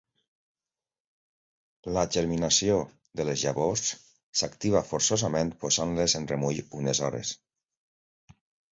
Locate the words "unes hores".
6.83-7.39